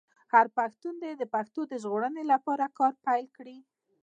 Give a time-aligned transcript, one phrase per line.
[0.33, 3.57] هر پښتون دې د پښتو د ژغورلو لپاره کار پیل کړي.